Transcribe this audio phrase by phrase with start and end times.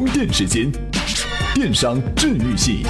[0.00, 0.72] 充电时间，
[1.54, 2.82] 电商治愈系。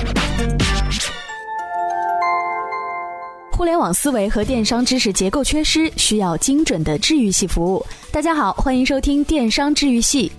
[3.51, 7.85] 互联网思维和电商知识结构缺失，需要精准的治愈系服务。
[8.13, 10.31] 大家好，欢迎收听电商治愈系。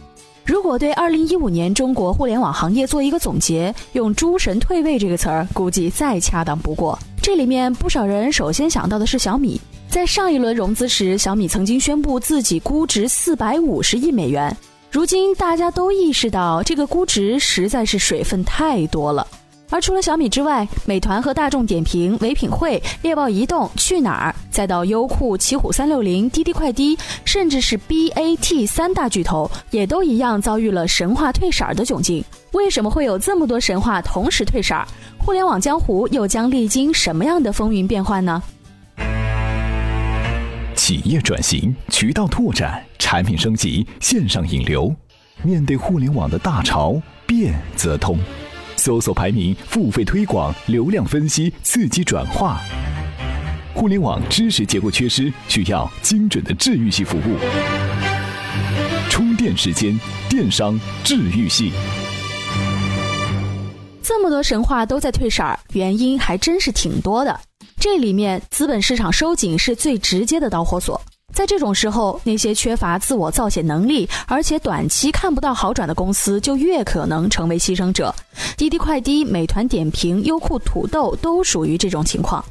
[0.46, 6.98] 如果对二零一五年中国互联网行业做一个总结，用“诸神退位”这个词儿，估计再恰当不过。
[7.22, 9.60] 这里面不少人首先想到的是小米。
[9.90, 14.56] 在上一轮融资时，小米曾经宣布自己估值四百五十亿美元。
[14.92, 19.26] 如今大家都意识到，这个估值实在是水分太多了。
[19.70, 32.22] 而除了小米之外，美团和大众点评、唯品会、猎豹移动、去哪儿，再到优酷、奇虎三六零、滴滴快滴，甚至是 BAT 三大巨头，也都一样遭遇了神话退色儿的窘境。
[32.52, 34.86] 为什么会有这么多神话同时退色儿？
[35.18, 38.44] 互联网江湖又将历经什么样的风云变幻呢？
[40.84, 44.92] 企业转型、渠道拓展、产品升级、线上引流，
[45.44, 48.18] 面对互联网的大潮，变则通。
[48.78, 52.60] 搜索排名、付费推广、流量分析、刺激转化，
[53.76, 57.38] 互联网知识结构缺失，需要精准的治愈系服务。
[59.08, 59.96] 充电时间，
[60.28, 61.72] 电商治愈系。
[64.02, 67.40] 这么多神话都在退色，原因还真是挺多的。
[67.82, 71.02] 这里面，资本市场收紧是最直接的导火索。
[71.34, 78.14] 在这种时候，那些缺乏自我造血能力，而且短期看不到好转的公司，就越可能成为牺牲者。
[78.56, 82.46] 滴滴快滴、美团点评、优酷土豆都属于这种情况。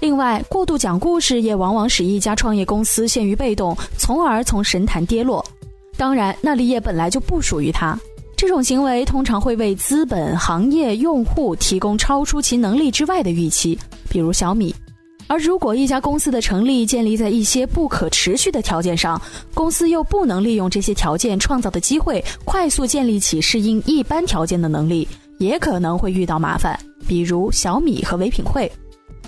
[0.00, 5.42] 另外，过度讲故事也往往使一家创业公司陷于被动，从而从神坛跌落。
[5.96, 7.98] 当然，那里也本来就不属于他。
[8.36, 13.78] 这种行为通常会为资本、行业、用户提供超出其能力之外的预期，
[14.10, 14.74] 比如小米。
[15.26, 19.20] 而如果一家公司的成立建立在一些不可持续的条件上，
[19.54, 26.78] 公司又不能利用这些条件创造的机会，快速建立起适应一般条件的能力，也可能会遇到麻烦，
[27.08, 28.70] 比如小米和唯品会。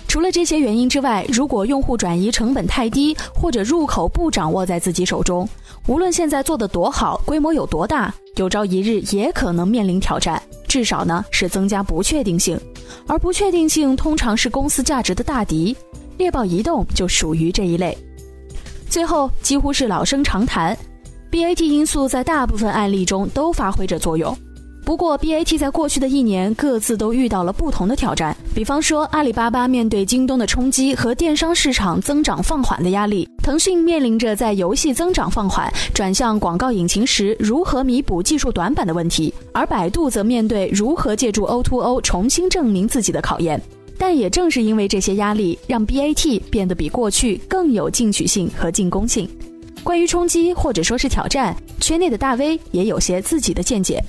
[0.09, 5.47] 除了这些原因之外，如果用户转移成本太低，或者入口不掌握在自己手中，
[5.85, 8.11] 无论现在做的多好，规模有多大。
[8.35, 12.59] 有朝一日也可能面临挑战，至少呢是增加不确定性，
[13.05, 15.77] 而不确定性通常是公司价值的大敌。
[16.17, 17.95] 猎豹移动就属于这一类。
[18.89, 20.75] 最后几乎是老生常谈
[21.29, 24.35] ，BAT 因素在大部分案例中都发挥着作用。
[24.89, 28.35] 不过，BAT 在过去的一年各自都遇到了不同的挑战。
[28.55, 43.61] 比方说，阿里巴巴面对京东的冲击和电商市场增长放缓的压力，腾讯面临着在游戏增长放缓转向广告引擎时如何弥补技术短板的问题，而百度则面对如何借助 O2O 重新证明自己的考验。
[43.95, 49.29] 但也正是因为这些压力，让 BAT 变得比过去更有进取性和进攻性。
[49.83, 54.03] 关于冲击或者说是挑战，圈内的大 V 也有些自己的见解。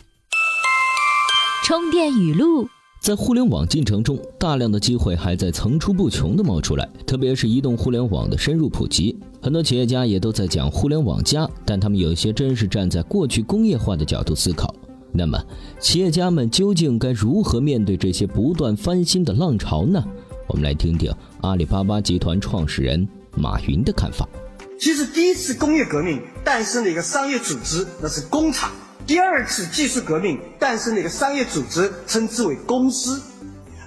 [1.70, 2.68] 充电语录：
[3.00, 14.74] 在互联网进程中，大量的机会还在层出不穷地冒出来，特别是移动互联网的深入普及，很多企业家也都在讲“互联网加”，但他们有些真是站在过去工业化的角度思考。
[15.12, 15.40] 那么，
[15.78, 20.04] 企业家们究竟该如何面对这些不断翻新的浪潮呢？
[20.48, 21.08] 我们来听听
[21.42, 24.28] 阿里巴巴集团创始人马云的看法。
[24.76, 28.72] 其实，第一次工业革命诞生了一个商业组织，那是工厂。
[29.10, 33.20] 第二次技术革命诞生了一个商业组织，称之为公司。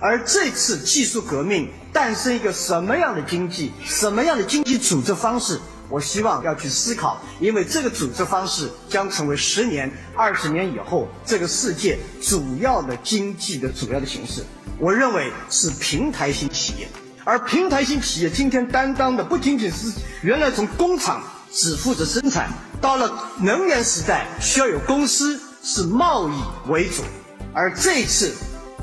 [0.02, 5.58] 而这次技术革命诞生一个什么样的经济，什么样的经济组织方式？
[5.88, 14.44] 我希望要去思考，因为这个组织方式将成为十年、二十年以后这个世界主要的经济的主要的形式。
[14.78, 16.90] 我认为是平台型企业，
[17.24, 19.90] 而平台型企业今天担当的不仅仅是
[20.22, 22.50] 原来从工厂只负责生产。
[22.81, 23.09] 到了
[23.40, 26.34] 能源时代，需要有公司是贸易
[26.68, 27.03] 为主，
[27.53, 28.34] 而这次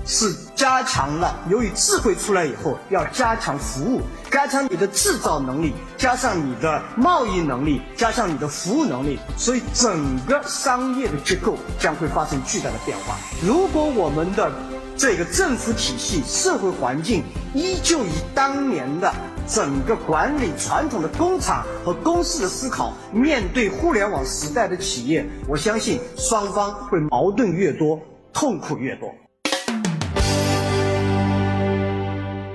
[0.07, 1.37] 是加强了。
[1.51, 13.17] 由于智慧出来以后，要加强服务，加强你的制造能力，加上你的贸易能力，加上你的服务能力，所以整个商业的结构将会发生巨大的变化。
[13.45, 14.51] 如果我们的
[14.97, 17.23] 这个政府体系、社会环境
[17.53, 19.13] 依旧以当年的。
[19.53, 27.99] 整个管理传统的工厂和公司的思考，面对互联网时代的企业，我相信双方会矛盾越多，
[28.33, 29.13] 痛苦越多。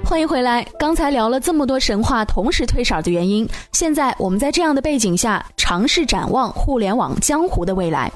[0.05, 8.09] 欢迎回来，刚才聊了这么多神话同时退色的原因，现在我们在这样的背景下，尝试展望互联网江湖的未来。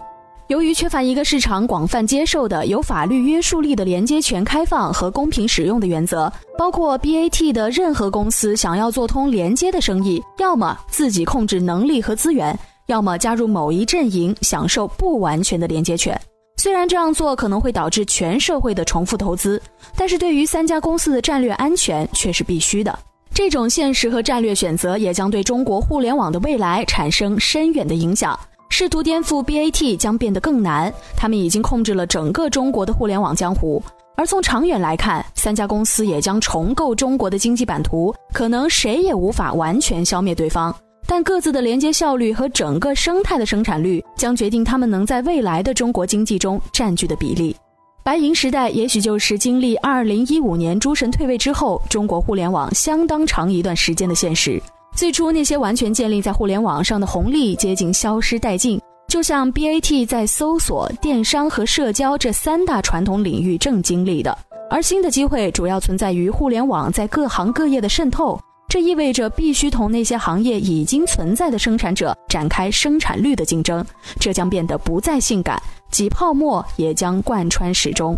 [0.49, 12.57] 由于缺乏一个市场广泛接受的、有法律约束力的连接权开放和公平使用的原则，包括 BAT 的任何公司想要做通连接的生意，要么自己控制能力和资源，
[12.87, 16.19] 要么加入某一阵营享受不完全的连接权。
[16.57, 19.61] 虽然这样做可能会导致全社会的重复投资，
[19.95, 22.97] 但是对于三家公司的战略安全却是必须的。
[23.35, 28.37] 这种现实和战略选择也将对中国互联网的未来产生深远的影响。
[28.69, 33.81] 试图颠覆 BAT 将变得更难，他们已经控制了整个中国的互联网江湖。
[34.15, 40.73] 而从长远来看，三家公司也将重构中国的经济版图，可能谁也无法完全消灭对方。
[41.07, 47.55] 但各自的连接效率和整个生态的生产率，将决定他们能在未来的中国经济中占据的比例。
[48.03, 54.61] 白银时代也许就是经历2015年诸神退位之后，中国互联网相当长一段时间的现实。
[54.95, 64.37] 最初那些完全建立在互联网上的红利，接近消失殆尽，就像 BAT 在搜索、电商和社交这三大传统领域正经历的。
[64.69, 68.39] 而新的机会主要存在于互联网在各行各业的渗透。
[68.67, 73.83] 这意味着必须同那些行业已经存在的生产者展开生产率的竞争，
[74.19, 75.59] 这将变得不再性感，
[75.89, 78.15] 挤泡沫也将贯穿始终。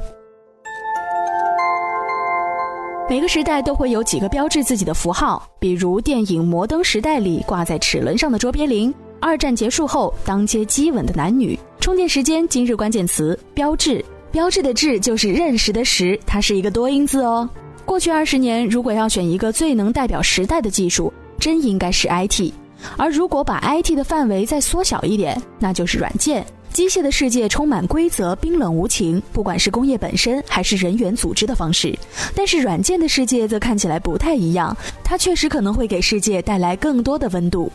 [3.12, 11.60] 每个时代都会有几个标志自己的符号，比如电影《摩登时代》里挂在齿轮上的卓别林，二战结束后当街激吻的男女。
[11.82, 14.02] 充电时间今日关键词：标志。
[14.32, 17.50] 标志的“志”就是认识的“识”，它是一个多音字哦。
[17.84, 22.54] 过去二十年，如果要选一个最能代表时代的技术，真应该是 IT。
[22.96, 26.46] 而如果把 IT 的范围再缩小一点，那就是软件。
[26.74, 31.94] 机械的世界充满规则，冰冷无情，不管是工业本身还是人员组织的方式。
[32.34, 37.72] 但是软件的世界则看起来不太一样，它确实可能会给世界带来更多的温度。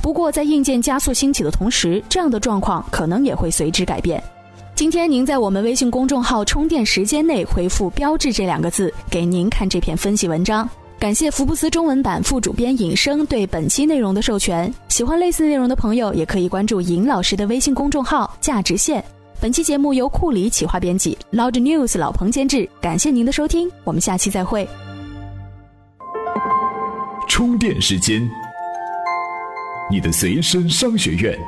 [0.00, 4.22] 不过，在硬件加速兴起的同时，这样的状况可能也会随之改变。
[4.76, 10.68] 今天您在我们微信公众号“充电时间”内回复“标志”这两个字，给您看这篇分析文章。
[10.98, 14.72] 感谢福布斯中文版副主编尹生对本期内容的授权。
[14.88, 19.04] 喜欢类似内容的朋友，也可以关注尹老师的微信公众号“价值线”。
[19.38, 22.66] 本期节目由库里企划编辑，Loud News 老彭监制。
[22.80, 24.66] 感谢您的收听，我们下期再会。
[27.28, 28.26] 充电时间，
[29.90, 31.38] 你的随身商学院。